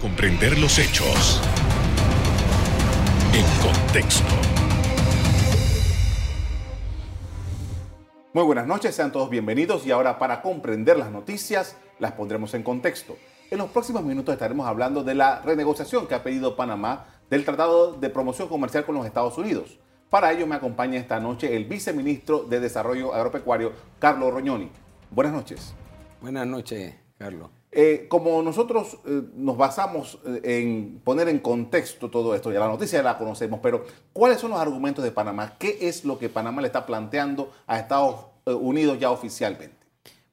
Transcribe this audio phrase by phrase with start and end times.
[0.00, 1.40] comprender los hechos
[3.32, 4.34] en contexto.
[8.34, 12.62] Muy buenas noches, sean todos bienvenidos y ahora para comprender las noticias las pondremos en
[12.62, 13.16] contexto.
[13.50, 17.92] En los próximos minutos estaremos hablando de la renegociación que ha pedido Panamá del Tratado
[17.94, 19.78] de Promoción Comercial con los Estados Unidos.
[20.10, 24.70] Para ello me acompaña esta noche el viceministro de Desarrollo Agropecuario, Carlos Roñoni.
[25.10, 25.74] Buenas noches.
[26.20, 27.50] Buenas noches, Carlos.
[27.72, 32.68] Eh, como nosotros eh, nos basamos eh, en poner en contexto todo esto, ya la
[32.68, 35.56] noticia la conocemos, pero ¿cuáles son los argumentos de Panamá?
[35.58, 39.76] ¿Qué es lo que Panamá le está planteando a Estados Unidos ya oficialmente?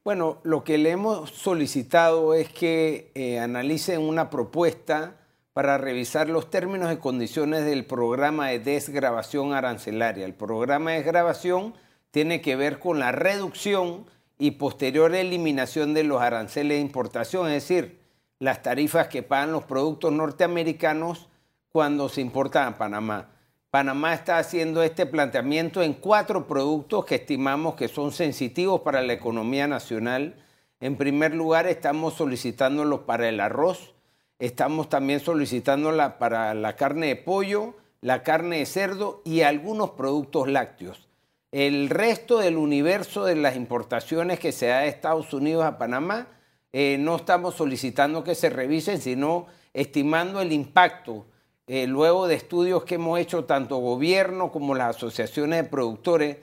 [0.05, 5.15] Bueno, lo que le hemos solicitado es que analicen una propuesta
[5.53, 10.25] para revisar los términos y condiciones del programa de desgrabación arancelaria.
[10.25, 11.73] El programa de desgrabación
[12.11, 14.05] tiene que ver con la reducción
[14.43, 18.01] y posterior eliminación de los aranceles de importación, es decir,
[18.39, 21.29] las tarifas que pagan los productos norteamericanos
[21.71, 23.29] cuando se importan a Panamá.
[23.69, 29.13] Panamá está haciendo este planteamiento en cuatro productos que estimamos que son sensitivos para la
[29.13, 30.35] economía nacional.
[30.81, 33.93] En primer lugar, estamos solicitándolos para el arroz,
[34.39, 40.49] Estamos también solicitándola para la carne de pollo, la carne de cerdo y algunos productos
[40.49, 41.07] lácteos.
[41.53, 46.27] El resto del universo de las importaciones que se da de Estados Unidos a Panamá,
[46.71, 51.27] eh, no estamos solicitando que se revisen, sino estimando el impacto
[51.67, 56.37] eh, luego de estudios que hemos hecho tanto gobierno como las asociaciones de productores,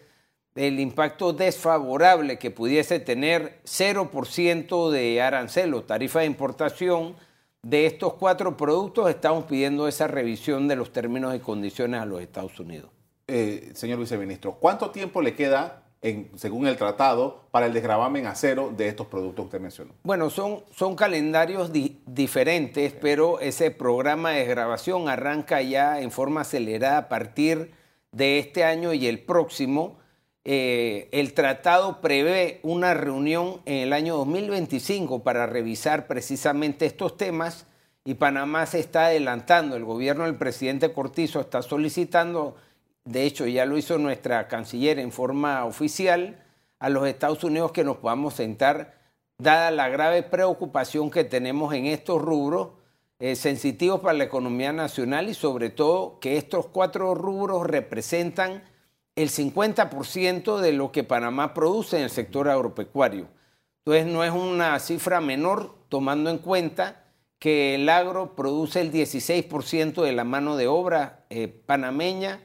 [0.54, 7.16] el impacto desfavorable que pudiese tener 0% de arancel tarifa de importación
[7.62, 12.20] de estos cuatro productos estamos pidiendo esa revisión de los términos y condiciones a los
[12.20, 12.99] Estados Unidos.
[13.32, 18.34] Eh, señor viceministro, ¿cuánto tiempo le queda, en, según el tratado, para el desgravamen a
[18.34, 19.92] cero de estos productos que usted mencionó?
[20.02, 26.98] Bueno, son, son calendarios diferentes, pero ese programa de desgrabación arranca ya en forma acelerada
[26.98, 27.70] a partir
[28.10, 30.00] de este año y el próximo
[30.44, 37.66] eh, el tratado prevé una reunión en el año 2025 para revisar precisamente estos temas
[38.04, 39.76] y Panamá se está adelantando.
[39.76, 42.56] El gobierno del presidente Cortizo está solicitando,
[43.04, 46.44] de hecho ya lo hizo nuestra canciller en forma oficial,
[46.78, 48.98] a los Estados Unidos que nos podamos sentar,
[49.38, 52.70] dada la grave preocupación que tenemos en estos rubros
[53.18, 58.62] eh, sensitivos para la economía nacional y sobre todo que estos cuatro rubros representan
[59.14, 63.28] el 50% de lo que Panamá produce en el sector agropecuario.
[63.84, 67.04] Entonces no es una cifra menor tomando en cuenta
[67.38, 72.40] que el agro produce el 16% de la mano de obra eh, panameña,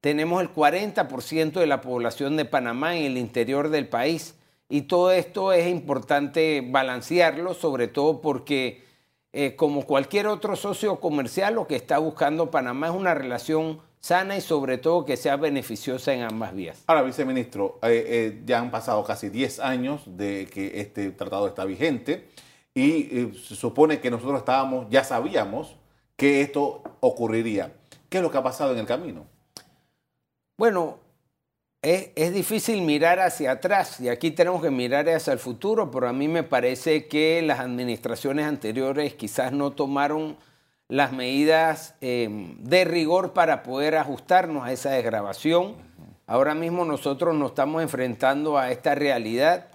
[0.00, 4.34] tenemos el 40% de la población de Panamá en el interior del país
[4.68, 8.84] y todo esto es importante balancearlo, sobre todo porque
[9.32, 14.36] eh, como cualquier otro socio comercial lo que está buscando Panamá es una relación sana
[14.36, 16.84] y sobre todo que sea beneficiosa en ambas vías.
[16.86, 21.64] Ahora, viceministro, eh, eh, ya han pasado casi 10 años de que este tratado está
[21.64, 22.28] vigente
[22.74, 25.74] y se supone que nosotros estábamos, ya sabíamos
[26.14, 27.72] que esto ocurriría.
[28.08, 29.26] ¿Qué es lo que ha pasado en el camino?
[30.58, 30.98] Bueno,
[31.82, 36.08] es, es, difícil mirar hacia atrás y aquí tenemos que mirar hacia el futuro, pero
[36.08, 40.36] a mí me parece que las administraciones anteriores quizás no tomaron
[40.88, 45.76] las medidas em, de rigor para poder ajustarnos a esa desgrabación.
[46.26, 49.68] Ahora mismo nosotros nos estamos enfrentando a esta realidad.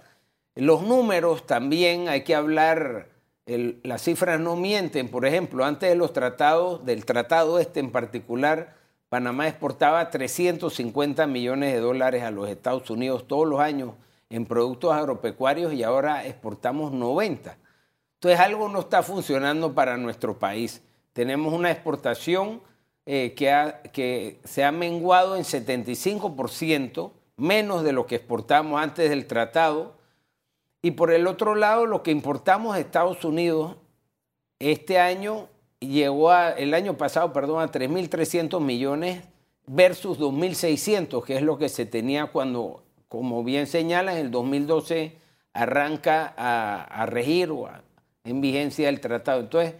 [0.54, 3.08] Los números también hay que hablar,
[3.46, 5.08] las cifras no mienten.
[5.08, 8.83] Por ejemplo, antes de los tratados, del tratado este en particular,
[9.14, 13.92] Panamá exportaba 350 millones de dólares a los Estados Unidos todos los años
[14.28, 17.56] en productos agropecuarios y ahora exportamos 90.
[18.14, 20.82] Entonces algo no está funcionando para nuestro país
[21.14, 22.60] tenemos una exportación
[23.06, 29.26] eh, que, que se ha menguado en 75%, menos de lo que exportamos antes del
[29.26, 29.94] tratado.
[30.82, 33.76] Y por el otro lado, lo que importamos de Estados Unidos
[34.58, 35.48] este año
[35.86, 39.22] llegó a, el año pasado, perdón, a 3.300 millones
[39.66, 45.16] versus 2.600, que es lo que se tenía cuando, como bien señala, en el 2012
[45.52, 47.68] arranca a, regir o
[48.24, 49.40] en vigencia el tratado.
[49.40, 49.74] Entonces,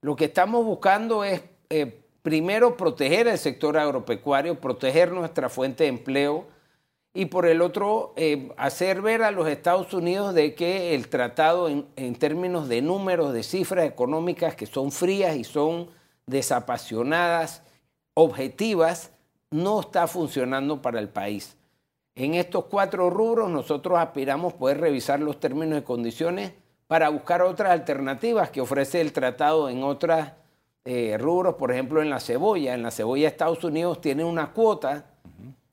[0.00, 5.90] lo que estamos buscando es, eh, primero, proteger el sector agropecuario, proteger nuestra fuente de
[5.90, 6.46] empleo
[7.18, 11.68] y por el otro, eh, hacer ver a los Estados Unidos de que el tratado
[11.68, 15.88] en, términos de números, de cifras económicas que son frías y son
[16.26, 17.64] desapasionadas,
[18.14, 19.10] objetivas,
[19.50, 21.56] no está funcionando para el país.
[22.14, 26.52] En estos cuatro rubros nosotros aspiramos poder revisar los términos y condiciones
[26.86, 30.34] para buscar otras alternativas que ofrece el tratado en otras
[30.84, 32.74] eh, rubros, por ejemplo en la cebolla.
[32.74, 35.06] En la cebolla Estados Unidos tiene una cuota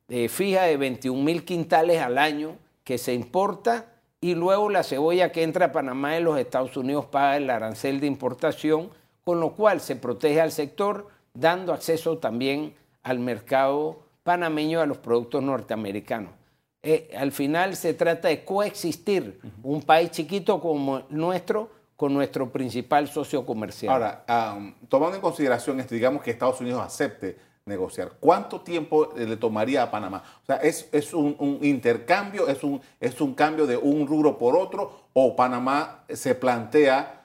[0.09, 3.87] eh, fija de 21 mil quintales al año que se importa
[4.21, 7.99] y luego la cebolla que entra a Panamá de los Estados Unidos paga el arancel
[7.99, 8.89] de importación,
[9.23, 14.97] con lo cual se protege al sector dando acceso también al mercado panameño a los
[14.97, 16.31] productos norteamericanos.
[16.81, 23.07] Eh, al final se trata de coexistir un país chiquito como nuestro con nuestro principal
[23.07, 23.93] socio comercial.
[23.93, 29.37] Ahora, tomando en consideración esto, digamos que Estados Unidos acepte negociar, ¿cuánto tiempo eh, le
[29.37, 30.23] tomaría a Panamá?
[30.43, 35.07] O sea, ¿es, un, intercambio, es un, es un cambio de un rubro por otro
[35.13, 37.23] o Panamá se plantea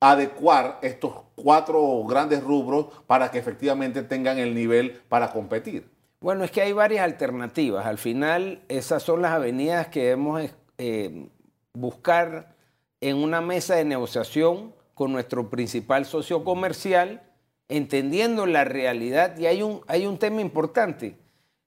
[0.00, 5.88] adecuar estos cuatro grandes rubros para que efectivamente tengan el nivel para competir?
[6.20, 7.86] Bueno, es que hay varias alternativas.
[7.86, 10.42] Al final, esas son las avenidas que debemos
[10.76, 11.28] eh,
[11.72, 12.54] buscar
[13.00, 17.22] en una mesa de negociación con nuestro principal socio comercial,
[17.68, 19.36] entendiendo la realidad.
[19.38, 21.16] Y hay un, hay un tema importante.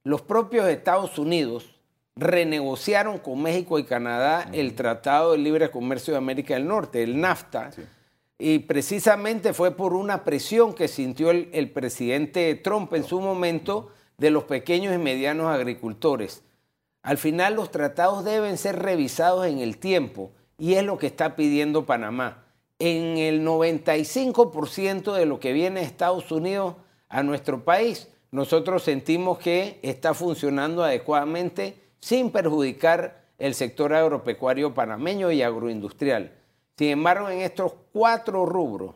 [0.03, 1.75] Los propios Estados Unidos
[2.15, 7.19] renegociaron con México y Canadá el Tratado de Libre Comercio de América del Norte, el
[7.19, 7.71] NAFTA.
[8.38, 13.92] Y precisamente fue por una presión que sintió el, el presidente Trump en su momento
[14.18, 16.44] de los pequeños y medianos agricultores.
[17.04, 21.36] Al final los tratados deben ser revisados en el tiempo y es lo que está
[21.36, 22.44] pidiendo Panamá.
[22.83, 26.78] En el 95% de lo que viene de Estados Unidos
[27.10, 35.31] a nuestro país, nosotros sentimos que está funcionando adecuadamente sin perjudicar el sector agropecuario panameño
[35.31, 36.36] y agroindustrial.
[36.75, 38.95] Sin embargo, en estos cuatro rubros,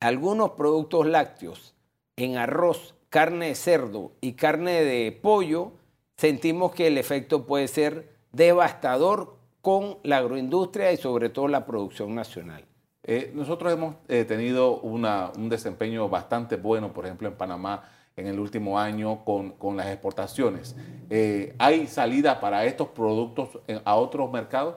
[0.00, 1.74] algunos productos lácteos,
[2.16, 5.72] en arroz, carne de cerdo y carne de pollo,
[6.16, 12.14] sentimos que el efecto puede ser devastador con la agroindustria y sobre todo la producción
[12.14, 12.67] nacional.
[13.10, 18.38] Eh, nosotros hemos eh, tenido un desempeño bastante bueno, por ejemplo, en Panamá en el
[18.38, 20.76] último año con, las exportaciones.
[21.08, 23.48] Eh, ¿Hay salida para estos productos
[23.82, 24.74] a otros mercados?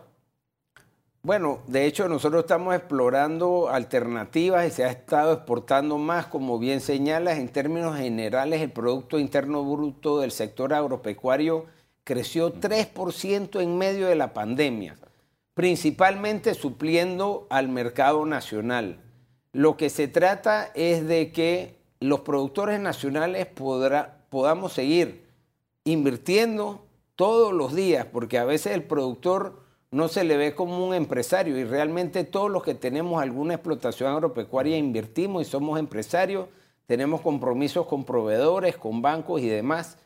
[1.24, 6.80] Bueno, de hecho nosotros estamos explorando alternativas y se ha estado exportando más, como bien
[6.80, 11.66] señalas, en términos generales el Producto Interno Bruto del sector agropecuario
[12.06, 14.96] creció 3% en medio de la pandemia,
[15.62, 19.00] principalmente supliendo al mercado nacional.
[19.54, 25.28] Lo que se trata es de que los productores nacionales podamos seguir
[25.84, 29.62] invirtiendo todos los días, porque a veces el productor
[29.92, 34.12] no se le ve como un empresario y realmente todos los que tenemos alguna explotación
[34.12, 36.48] agropecuaria invertimos y somos empresarios,
[36.88, 40.00] tenemos compromisos con proveedores, con bancos y demás.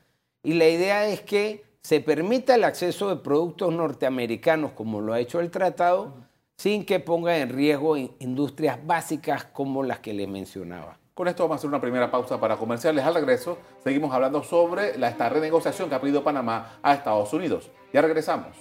[0.43, 5.19] Y la idea es que se permita el acceso de productos norteamericanos como lo ha
[5.19, 6.15] hecho el tratado,
[6.57, 10.97] sin que ponga en riesgo industrias básicas como las que le mencionaba.
[11.13, 13.05] Con esto vamos a hacer una primera pausa para comerciales.
[13.05, 17.69] Al regreso seguimos hablando sobre la, esta renegociación que ha pedido Panamá a Estados Unidos.
[17.93, 18.57] Ya regresamos.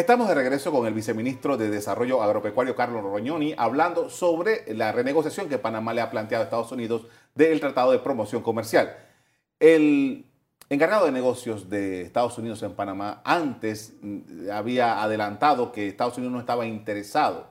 [0.00, 5.46] Estamos de regreso con el viceministro de Desarrollo Agropecuario, Carlos Roñoni, hablando sobre la renegociación
[5.46, 8.96] que Panamá le ha planteado a Estados Unidos del Tratado de Promoción Comercial.
[9.58, 10.24] El
[10.70, 16.32] encargado de negocios de Estados Unidos en Panamá antes mm, había adelantado que Estados Unidos
[16.32, 17.48] no estaba interesado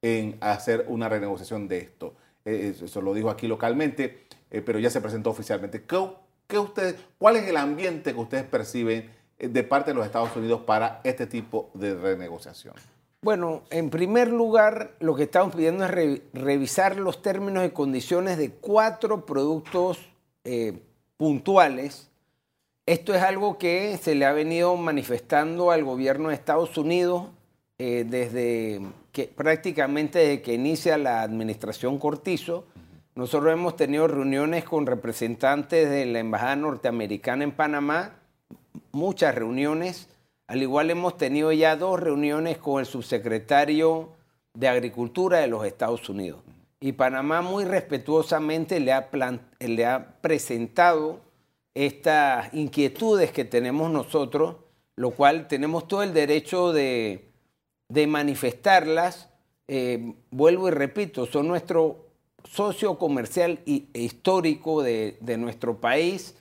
[0.00, 2.14] en hacer una renegociación de esto.
[2.46, 5.84] Eh, eso lo dijo aquí localmente, eh, pero ya se presentó oficialmente.
[5.84, 9.19] ¿Qué, usted, ¿Cuál es el ambiente que ustedes perciben?
[9.48, 12.74] De parte de los Estados Unidos para este tipo de renegociación?
[13.22, 18.50] Bueno, en primer lugar, lo que estamos pidiendo es revisar los términos y condiciones de
[18.50, 19.98] cuatro productos
[20.44, 20.78] eh,
[21.18, 22.08] puntuales.
[22.86, 27.26] Esto es algo que se le ha venido manifestando al gobierno de Estados Unidos
[27.78, 28.80] eh, desde
[29.12, 32.64] que prácticamente desde que inicia la administración Cortizo.
[33.14, 38.19] Nosotros hemos tenido reuniones con representantes de la Embajada Norteamericana en Panamá
[38.92, 40.08] muchas reuniones.
[40.46, 44.10] Al igual hemos tenido ya dos reuniones con el subsecretario
[44.54, 46.40] de Agricultura de los Estados Unidos.
[46.80, 49.08] Y Panamá muy respetuosamente le ha,
[49.60, 51.20] le ha presentado
[51.74, 54.56] estas inquietudes que tenemos nosotros,
[54.96, 57.28] lo cual tenemos todo el derecho de,
[58.08, 59.28] manifestarlas.
[59.68, 62.06] Eh, vuelvo y repito, son nuestro
[62.44, 66.34] socio comercial e histórico de nuestro país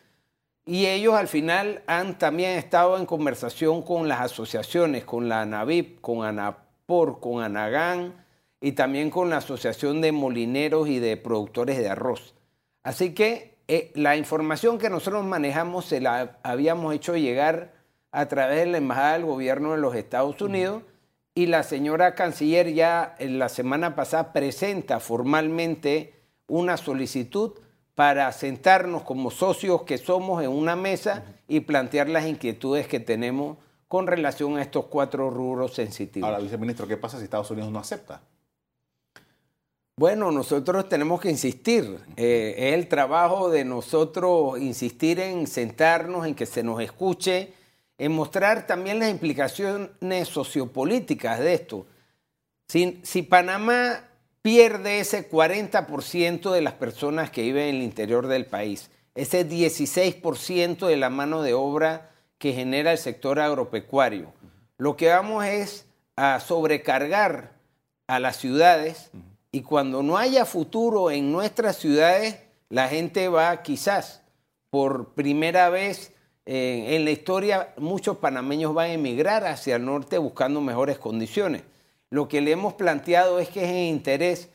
[0.70, 6.00] y ellos al final han también estado en conversación con las asociaciones, con la ANAVIP,
[6.00, 8.24] con ANAPOR, con ANAGAN
[8.62, 12.36] y también con la Asociación de Molineros y de Productores de Arroz.
[12.84, 17.74] Así que eh, la información que nosotros manejamos se la habíamos hecho llegar
[18.12, 20.84] a través de la Embajada del Gobierno de los Estados Unidos
[21.34, 26.14] y la señora canciller ya en la semana pasada presenta formalmente
[26.48, 27.54] una solicitud
[28.00, 33.58] para sentarnos como socios que somos en una mesa y plantear las inquietudes que tenemos
[33.90, 36.26] con relación a estos cuatro rubros sensitivos.
[36.26, 38.22] Ahora, viceministro, ¿qué pasa si Estados Unidos no acepta?
[39.98, 42.00] Bueno, nosotros tenemos que insistir.
[42.16, 47.52] Eh, es el trabajo de nosotros insistir en sentarnos, en que se nos escuche,
[47.98, 51.86] en mostrar también las implicaciones sociopolíticas de esto.
[52.70, 54.09] Si, si Panamá
[54.42, 60.88] pierde ese 40% de las personas que viven en el interior del país, ese 16%
[60.88, 64.34] de la mano de obra que genera el sector agropecuario,
[64.78, 67.52] lo que vamos es a sobrecargar
[68.08, 69.12] a las ciudades
[69.52, 74.22] y cuando no haya futuro en nuestras ciudades, la gente va quizás
[74.70, 76.14] por primera vez
[76.46, 81.64] eh, en la historia, muchos panameños van a emigrar hacia el norte buscando mejores condiciones.
[82.12, 84.50] Lo que le hemos planteado es que es en interés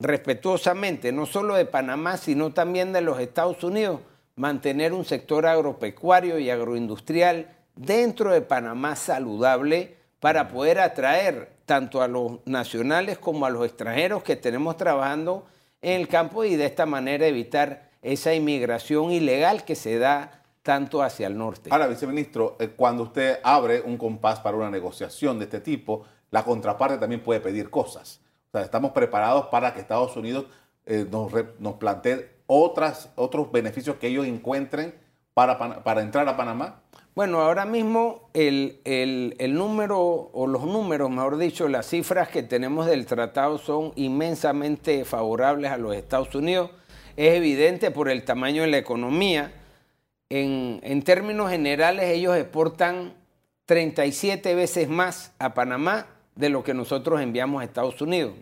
[0.00, 4.00] respetuosamente, no solo de Panamá, sino también de los Estados Unidos,
[4.34, 12.08] mantener un sector agropecuario y agroindustrial dentro de Panamá saludable para poder atraer tanto a
[12.08, 15.46] los nacionales como a los extranjeros que tenemos trabajando
[15.82, 21.02] en el campo y de esta manera evitar esa inmigración ilegal que se da tanto
[21.02, 21.70] hacia el norte.
[21.72, 26.44] Ahora, viceministro, eh, cuando usted abre un compás para una negociación de este tipo, la
[26.44, 28.20] contraparte también puede pedir cosas.
[28.48, 30.46] O sea, estamos preparados para que Estados Unidos
[30.86, 34.94] eh, nos, nos, plantee otras, otros beneficios que ellos encuentren
[35.34, 36.80] para, para entrar a Panamá.
[37.14, 38.80] Bueno, ahora mismo el,
[39.52, 40.00] número,
[40.32, 45.76] o los números, mejor dicho, las cifras que tenemos del tratado son inmensamente favorables a
[45.76, 46.70] los Estados Unidos.
[47.16, 49.52] Es evidente por el tamaño de la economía.
[50.28, 53.14] En, en términos generales, ellos exportan
[53.66, 58.34] 37 veces más a Panamá de lo que nosotros enviamos a Estados Unidos.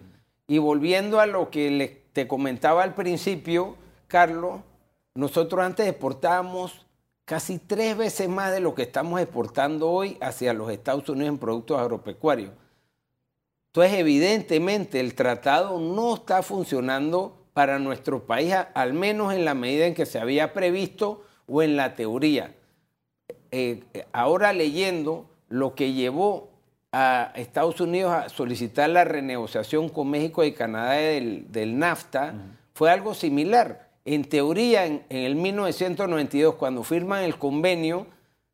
[0.47, 3.77] Y volviendo a lo que te comentaba al principio,
[4.07, 4.61] Carlos,
[5.15, 6.87] nosotros antes exportábamos
[7.25, 11.39] casi tres veces más de lo que estamos exportando hoy hacia los Estados Unidos en
[11.39, 12.53] productos agropecuarios.
[13.67, 19.85] Entonces, evidentemente, el tratado no está funcionando para nuestro país, al menos en la medida
[19.87, 22.55] en que se había previsto o en la teoría.
[23.51, 26.48] Eh, ahora leyendo lo que llevó
[26.93, 32.35] a Estados Unidos a solicitar la renegociación con México y Canadá del, NAFTA,
[32.75, 38.07] fue algo similar en teoría, en, el 1992, cuando firman el convenio,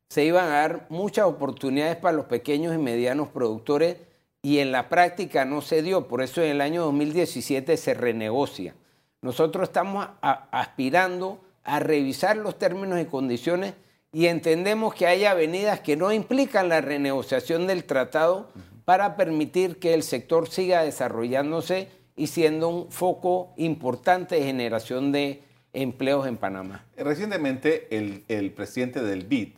[0.08, 3.98] se iban a dar muchas oportunidades para los pequeños y medianos productores
[4.42, 6.08] y en la práctica no se dio.
[6.08, 8.74] Por eso en el año 2017 se renegocia.
[9.22, 13.74] Nosotros estamos aspirando a revisar los términos y condiciones
[14.14, 18.48] y entendemos que hay avenidas que no implican la renegociación del tratado
[18.84, 25.42] para permitir que el sector siga desarrollándose y siendo un foco importante de generación de
[25.72, 26.84] empleos en Panamá.
[26.96, 29.54] Recientemente el, presidente del BID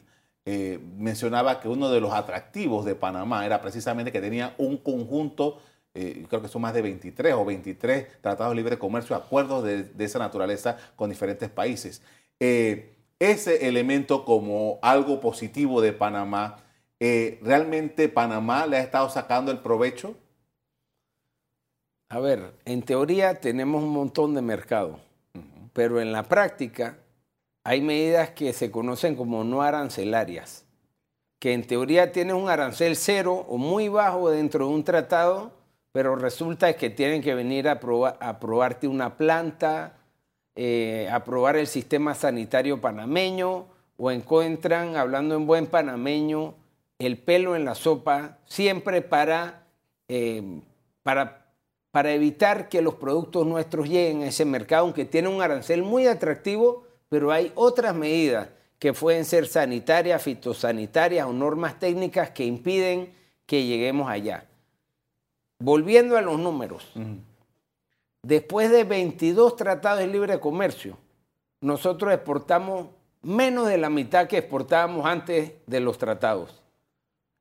[0.46, 5.60] eh, mencionaba que uno de los atractivos de Panamá era precisamente que tenía un conjunto,
[5.92, 9.86] eh, creo que son más de 23 o 23 tratados de libre comercio, acuerdos de,
[9.98, 12.00] esa naturaleza con diferentes países.
[12.40, 16.58] Eh, ese elemento como algo positivo de Panamá,
[17.00, 20.14] ¿realmente Panamá le ha estado sacando el provecho?
[22.08, 25.00] A ver, en teoría tenemos un montón de mercado,
[25.72, 26.98] pero en la práctica
[27.64, 30.64] hay medidas que se conocen como no arancelarias,
[31.40, 35.50] que en teoría tienen un arancel cero o muy bajo dentro de un tratado,
[35.90, 39.95] pero resulta que tienen que venir a, probar, a probarte una planta,
[40.56, 43.66] eh, a probar el sistema sanitario panameño,
[43.98, 46.54] o encuentran, hablando en buen panameño,
[46.98, 49.62] el pelo en la sopa, siempre para,
[50.08, 50.60] eh,
[51.02, 51.46] para
[51.96, 56.06] para evitar que los productos nuestros lleguen a ese mercado, aunque tiene un arancel muy
[56.06, 63.14] atractivo, pero hay otras medidas que pueden ser sanitarias, fitosanitarias o normas técnicas que impiden
[63.46, 64.44] que lleguemos allá.
[65.58, 66.86] Volviendo a los números,
[68.26, 70.98] después de 22 tratados de libre comercio,
[71.60, 72.88] nosotros exportamos
[73.22, 76.62] menos de la mitad que exportábamos antes de los tratados.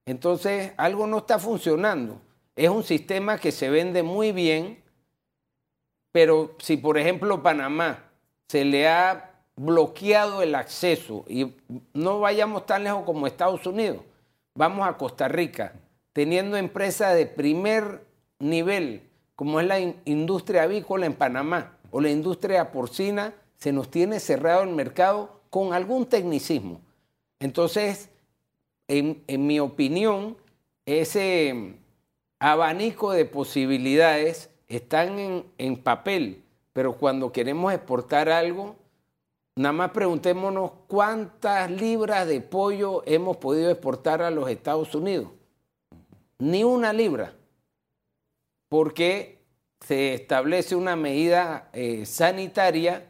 [0.05, 2.21] Entonces, algo no está funcionando.
[2.55, 4.83] Es un sistema que se vende muy bien,
[6.11, 8.03] pero si por ejemplo Panamá
[8.47, 11.55] se le ha bloqueado el acceso y
[11.93, 14.01] no vayamos tan lejos como Estados Unidos,
[14.53, 15.73] vamos a Costa Rica,
[16.13, 18.05] teniendo empresas de primer
[18.39, 19.01] nivel,
[19.35, 24.63] como es la industria avícola en Panamá o la industria porcina, se nos tiene cerrado
[24.63, 26.81] el mercado con algún tecnicismo.
[27.39, 28.09] Entonces,
[28.87, 30.37] en, mi opinión,
[30.85, 31.75] ese
[32.39, 38.75] abanico de posibilidades están en, en papel, pero cuando queremos exportar algo,
[39.55, 45.29] nada más preguntémonos cuántas libras de pollo hemos podido exportar a los Estados Unidos.
[46.37, 47.33] Ni una libra,
[48.75, 49.37] porque
[49.87, 53.05] se establece una medida eh, sanitaria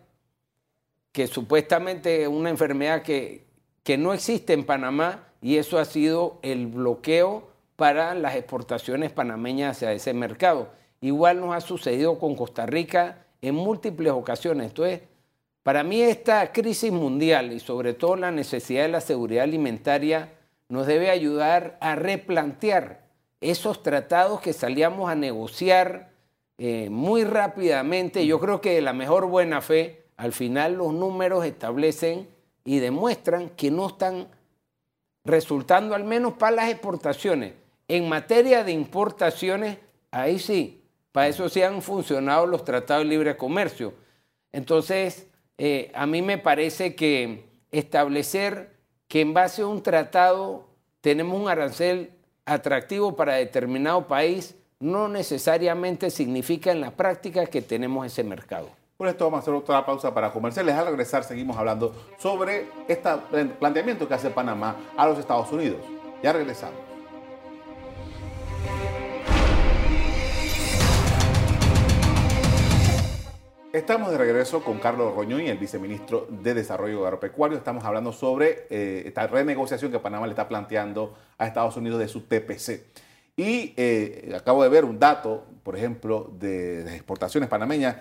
[1.12, 3.48] que supuestamente es una enfermedad que,
[3.82, 9.78] que no existe en Panamá y eso ha sido el bloqueo para las exportaciones panameñas
[9.78, 10.70] hacia ese mercado.
[11.02, 14.68] Igual nos ha sucedido con Costa Rica en múltiples ocasiones.
[14.68, 15.02] Entonces,
[15.64, 20.32] para mí esta crisis mundial y sobre todo la necesidad de la seguridad alimentaria
[20.70, 23.05] nos debe ayudar a replantear
[23.52, 26.12] esos tratados que salíamos a negociar
[26.58, 28.26] eh, muy rápidamente.
[28.26, 32.28] Yo creo que de la mejor buena fe, al final los números establecen
[32.64, 34.28] y demuestran que no están
[35.24, 37.54] resultando, al menos para las exportaciones.
[37.88, 39.78] En materia de importaciones,
[40.12, 43.94] ahí sí, para eso sí han funcionado los tratados de libre comercio.
[44.52, 48.76] Entonces, eh, a mí me parece que establecer
[49.08, 50.68] que en base a un tratado
[51.02, 52.15] tenemos un arancel
[52.46, 58.70] atractivo para determinado país no necesariamente significa en la práctica que tenemos ese mercado.
[58.98, 60.76] Por esto vamos a hacer otra pausa para comerciales.
[60.76, 63.10] Al regresar seguimos hablando sobre este
[63.60, 65.82] planteamiento que hace Panamá a los Estados Unidos.
[66.24, 66.85] Ya regresamos.
[73.76, 77.58] Estamos de regreso con Carlos Roñoy, el viceministro de Desarrollo Agropecuario.
[77.58, 82.08] Estamos hablando sobre eh, esta renegociación que Panamá le está planteando a Estados Unidos de
[82.08, 82.86] su TPC.
[83.36, 87.98] Y eh, acabo de ver un dato, por ejemplo, de, de exportaciones panameñas.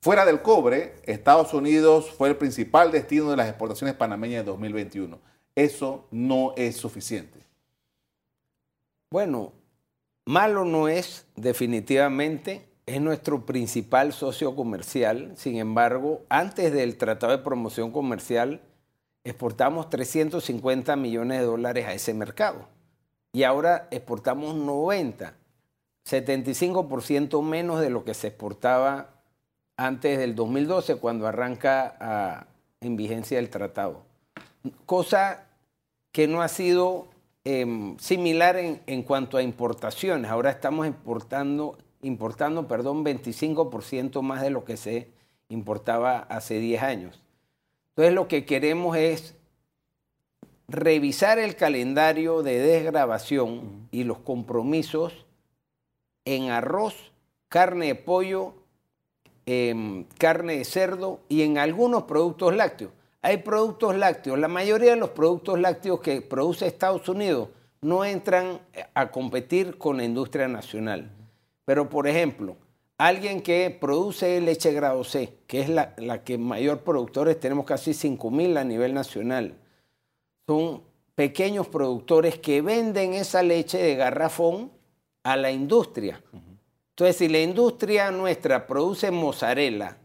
[0.00, 5.20] Fuera del cobre, Estados Unidos fue el principal destino de las exportaciones panameñas de 2021.
[5.54, 7.38] Eso no es suficiente.
[9.12, 9.52] Bueno,
[10.24, 15.32] malo no es definitivamente es nuestro principal socio comercial.
[15.36, 18.60] Sin embargo, antes del Tratado de Promoción Comercial,
[19.24, 22.68] exportamos 350 millones de dólares a ese mercado.
[23.32, 25.34] Y ahora exportamos 90,
[26.08, 29.10] 75% menos de lo que se exportaba
[29.76, 32.46] antes del 2012, cuando arranca
[32.80, 34.04] en vigencia el tratado.
[34.86, 35.48] Cosa
[36.12, 37.08] que no ha sido
[37.44, 40.30] em, similar en, en cuanto a importaciones.
[40.30, 45.10] Ahora estamos exportando importando, perdón, 25% más de lo que se
[45.48, 47.22] importaba hace 10 años.
[47.90, 49.34] Entonces lo que queremos es
[50.68, 55.26] revisar el calendario de desgrabación y los compromisos
[56.24, 57.12] en arroz,
[57.48, 58.54] carne de pollo,
[59.46, 62.92] em, carne de cerdo y en algunos productos lácteos.
[63.22, 67.48] Hay productos lácteos, la mayoría de los productos lácteos que produce Estados Unidos
[67.80, 68.60] no entran
[68.94, 71.10] a competir con la industria nacional.
[71.66, 72.56] Pero, por ejemplo,
[72.96, 78.56] alguien que produce leche grado C, que es la, que mayor productores, tenemos casi 5.000
[78.56, 79.58] a nivel nacional,
[80.46, 80.84] son
[81.16, 84.70] pequeños productores que venden esa leche de garrafón
[85.24, 86.22] a la industria.
[86.90, 89.98] Entonces, si la industria nuestra produce mozzarella,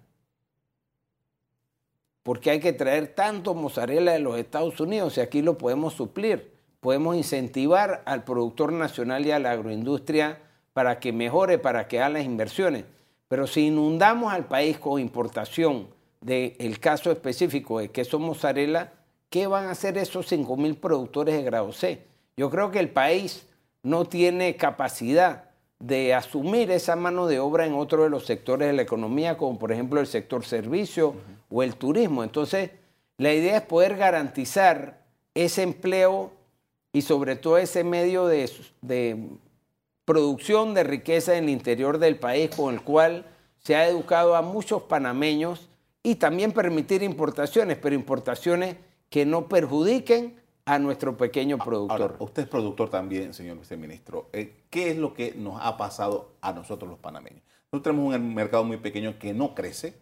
[2.24, 6.56] porque hay que traer tanto mozzarella de los Estados Unidos y aquí lo podemos suplir,
[6.80, 10.42] podemos incentivar al productor nacional y a la agroindustria
[10.74, 12.86] para que mejore, para que haga las inversiones.
[13.28, 15.88] Pero si inundamos al país con importación
[16.22, 18.92] del caso específico de queso mozzarella,
[19.30, 22.02] ¿qué van a hacer esos 5.000 productores de grado C?
[22.38, 23.48] Yo creo que el país
[23.84, 25.46] no tiene capacidad
[25.80, 29.58] de asumir esa mano de obra en otro de los sectores de la economía, como
[29.58, 31.16] por ejemplo el sector servicio
[31.50, 32.24] o el turismo.
[32.24, 32.72] Entonces,
[33.18, 35.02] la idea es poder garantizar
[35.34, 36.32] ese empleo
[36.94, 38.50] y sobre todo ese medio de,
[38.82, 39.18] de
[40.12, 43.24] producción de riqueza en el interior del país con el cual
[43.60, 45.70] se ha educado a muchos panameños
[46.04, 48.76] y también permitir importaciones, pero importaciones
[49.10, 52.18] que no perjudiquen a nuestro pequeño productor.
[52.20, 54.28] usted es productor también, señor viceministro.
[54.34, 57.42] Eh, ¿Qué es lo que nos ha pasado a nosotros los panameños?
[57.72, 59.94] Nosotros tenemos un mercado muy pequeño que no crece,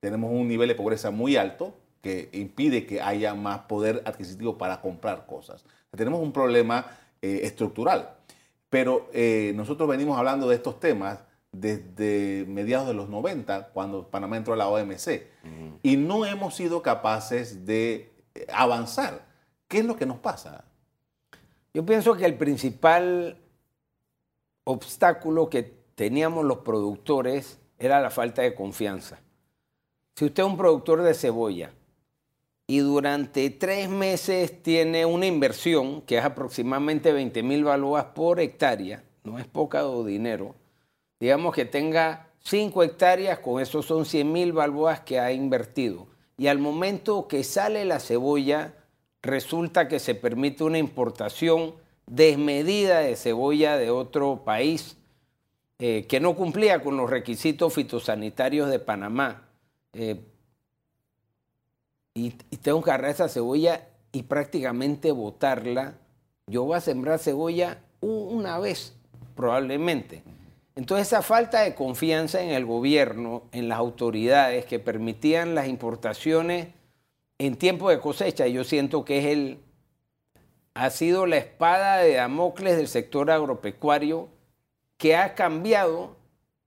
[0.00, 4.80] tenemos un nivel de pobreza muy alto que impide que haya más poder adquisitivo para
[4.80, 5.66] comprar cosas.
[5.94, 6.86] Tenemos un problema
[7.20, 8.14] eh, estructural.
[8.70, 14.36] Pero eh, nosotros venimos hablando de estos temas desde mediados de los 90, cuando Panamá
[14.36, 15.22] entró a la OMC,
[15.82, 19.26] y no hemos sido capaces de eh, avanzar.
[19.66, 20.64] ¿Qué es lo que nos pasa?
[21.72, 23.38] Yo pienso que el principal
[24.64, 25.62] obstáculo que
[25.94, 29.20] teníamos los productores era la falta de confianza.
[30.16, 31.72] Si usted es un productor de cebolla
[32.70, 39.02] y durante tres meses tiene una inversión que es aproximadamente 20 mil balboas por hectárea,
[39.24, 40.54] no es poca dinero,
[41.18, 46.06] digamos que tenga 5 hectáreas, con eso son 100 mil balboas que ha invertido.
[46.36, 48.74] Y al momento que sale la cebolla,
[49.22, 51.74] resulta que se permite una importación
[52.06, 54.96] desmedida de cebolla de otro país
[55.78, 59.48] eh, que no cumplía con los requisitos fitosanitarios de Panamá.
[59.92, 60.20] Eh,
[62.18, 65.94] y, tengo que agarrar esa cebolla y prácticamente botarla.
[66.46, 68.94] Yo voy a sembrar cebolla una vez,
[69.36, 70.22] probablemente.
[70.74, 76.68] Entonces esa falta de confianza en el gobierno, en las autoridades que permitían las importaciones
[77.38, 79.58] en tiempo de cosecha, yo siento que es el,
[80.74, 84.28] ha sido la espada de Damocles del sector agropecuario
[84.96, 86.16] que ha cambiado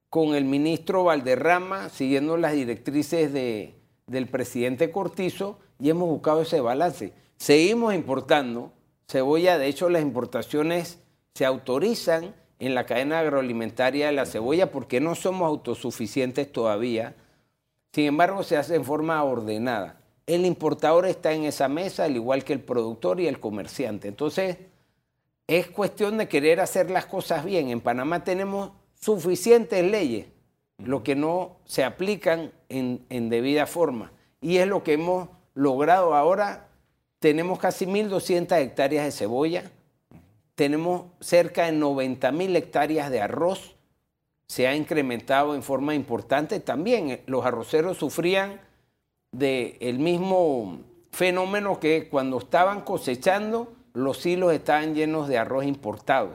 [0.10, 6.62] con el ministro Valderrama, siguiendo las directrices de, del presidente Cortizo, y hemos buscado ese
[6.62, 7.14] balance.
[7.38, 8.72] Seguimos importando
[9.08, 11.00] cebolla, de hecho las importaciones
[11.34, 17.16] se autorizan en la cadena agroalimentaria de la cebolla porque no somos autosuficientes todavía.
[17.92, 20.00] Sin embargo, se hace en forma ordenada.
[20.28, 24.08] El importador está en esa mesa, al igual que el productor y el comerciante.
[24.08, 24.58] Entonces,
[25.48, 27.70] es cuestión de querer hacer las cosas bien.
[27.70, 30.28] En Panamá tenemos suficientes leyes,
[30.86, 34.12] lo que no se aplican en, en debida forma.
[34.42, 36.68] Y es lo que hemos logrado ahora.
[37.20, 39.72] Tenemos casi 1.200 hectáreas de cebolla,
[40.56, 43.76] tenemos cerca de 90 mil hectáreas de arroz,
[44.48, 46.60] se ha incrementado en forma importante.
[46.60, 48.60] También eh, los arroceros sufrían
[49.32, 56.32] del mismo fenómeno que cuando estaban cosechando, los hilos estaban llenos de arroz importado.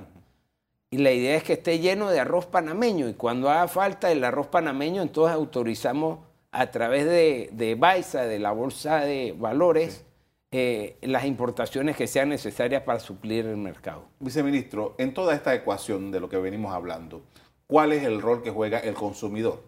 [0.90, 3.08] Y la idea es que esté lleno de arroz panameño.
[3.08, 6.20] Y cuando haga falta el arroz panameño, entonces autorizamos
[6.52, 10.06] a través de, de BAISA, de la Bolsa de Valores,
[10.52, 14.04] eh, las importaciones que sean necesarias para suplir el mercado.
[14.20, 17.22] Viceministro, en toda esta ecuación de lo que venimos hablando,
[17.66, 19.64] ¿cuál es el rol que juega el consumidor?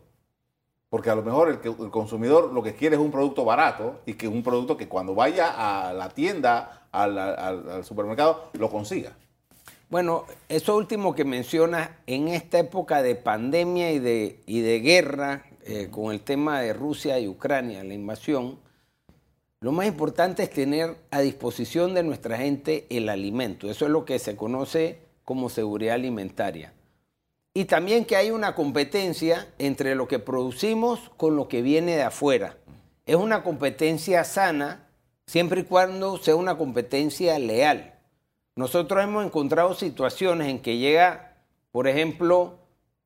[0.89, 4.29] Porque a lo mejor el, consumidor lo que quiere es un producto barato y que
[4.29, 9.17] un producto que cuando vaya a la tienda, al, supermercado, lo consiga.
[9.91, 15.47] Bueno, eso último que mencionas, en esta época de pandemia y de, y de guerra,
[15.65, 18.59] eh, con el tema de Rusia y Ucrania, la invasión,
[19.61, 23.71] lo más importante es tener a disposición de nuestra gente el alimento.
[23.71, 26.73] Eso es lo que se conoce como seguridad alimentaria.
[27.55, 32.03] Y también que hay una competencia entre lo que producimos con lo que viene de
[32.03, 32.57] afuera.
[33.05, 34.87] Es una competencia sana
[35.27, 37.98] siempre y cuando sea una competencia leal.
[38.59, 41.37] Nosotros hemos encontrado situaciones en que llega,
[41.71, 42.59] por ejemplo,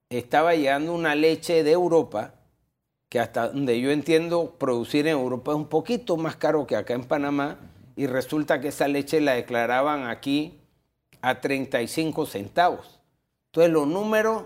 [0.08, 2.32] estaba llegando una leche de Europa
[3.10, 6.94] que hasta donde yo entiendo producir en Europa es un poquito más caro que acá
[6.94, 7.58] en Panamá
[7.96, 10.58] y resulta que esa leche la declaraban aquí
[11.20, 13.00] a 35 centavos.
[13.50, 14.44] Entonces los números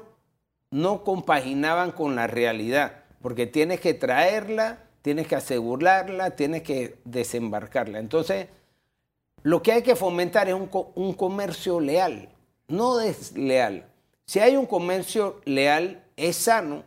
[0.72, 8.00] no compaginaban con la realidad, porque tienes que traerla, tienes que asegurarla, tienes que desembarcarla.
[8.00, 8.48] Entonces,
[9.46, 12.28] lo que hay que fomentar es un, un comercio leal,
[12.66, 13.86] no desleal.
[14.24, 16.82] Si hay un comercio leal, es sano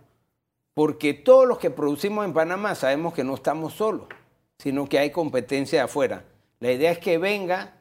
[0.74, 4.10] porque todos los que producimos en Panamá sabemos que no estamos solos,
[4.58, 6.26] sino que hay competencia de afuera.
[6.60, 7.76] La idea es que venga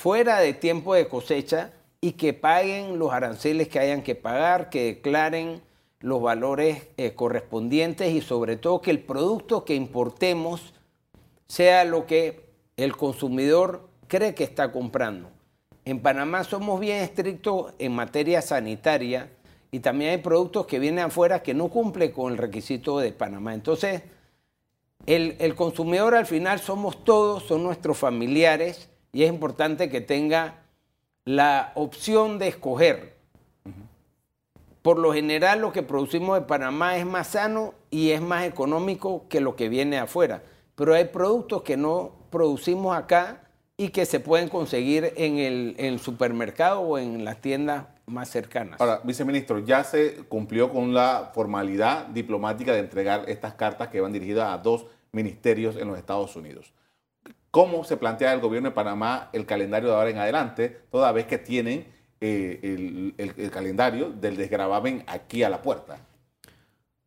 [0.00, 4.82] fuera de tiempo de cosecha y que paguen los aranceles que hayan que pagar, que
[4.82, 5.62] declaren
[6.00, 10.74] los valores eh, correspondientes y sobre todo que el producto que importemos
[11.46, 15.30] sea lo que el consumidor cree que está comprando.
[15.86, 19.30] En Panamá somos bien estrictos en materia sanitaria
[19.70, 23.54] y también hay productos que vienen afuera que no cumplen con el requisito de Panamá.
[23.54, 24.02] Entonces,
[25.06, 30.56] el, consumidor al final somos todos, son nuestros familiares y es importante que tenga
[31.24, 33.16] la opción de escoger.
[34.82, 39.24] Por lo general lo que producimos de Panamá es más sano y es más económico
[39.30, 40.42] que lo que viene afuera.
[40.74, 43.48] Pero hay productos que no producimos acá
[43.82, 48.80] y que se pueden conseguir en el, el supermercado o en las tiendas más cercanas.
[48.80, 54.12] Ahora, viceministro, ya se cumplió con la formalidad diplomática de entregar estas cartas que van
[54.12, 56.72] dirigidas a dos ministerios en los Estados Unidos.
[57.50, 61.26] ¿Cómo se plantea el gobierno de Panamá el calendario de ahora en adelante, toda vez
[61.26, 61.84] que tienen
[62.20, 65.98] eh, el, calendario del desgravamen aquí a la puerta?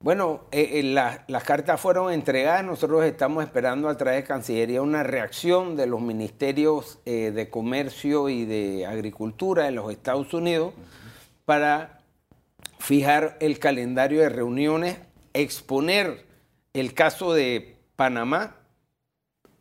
[0.06, 5.02] Bueno, eh, eh, las cartas fueron entregadas, nosotros estamos esperando a través de Cancillería una
[5.02, 10.76] reacción de los ministerios de Comercio y de Agricultura de los Estados Unidos
[11.46, 12.02] para
[12.78, 15.00] fijar el calendario de reuniones,
[15.34, 16.28] exponer
[16.74, 18.58] el caso de Panamá,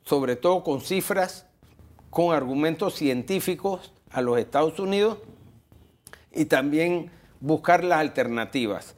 [0.02, 1.46] sobre todo con cifras,
[2.10, 5.20] con argumentos científicos a los Estados Unidos
[6.34, 8.94] y también buscar las alternativas.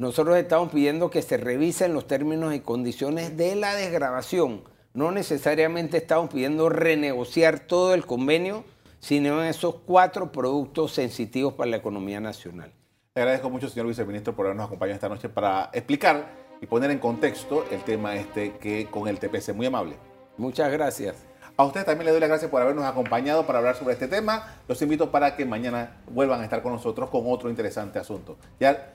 [0.00, 4.62] Nosotros estamos pidiendo que se revisen los términos y condiciones de la desgrabación.
[4.94, 8.64] No necesariamente estamos pidiendo renegociar todo el convenio,
[8.98, 12.72] sino en esos cuatro productos sensitivos para la economía nacional.
[13.14, 16.30] Le agradezco mucho, señor viceministro, por habernos acompañado esta noche para explicar
[16.62, 19.52] y poner en contexto el tema este que con el TPC.
[19.52, 19.96] Muy amable.
[20.38, 21.26] Muchas gracias.
[21.58, 24.62] A ustedes también les doy las gracias por habernos acompañado para hablar sobre este tema.
[24.66, 28.38] Los invito para que mañana vuelvan a estar con nosotros con otro interesante asunto.
[28.58, 28.94] Ya,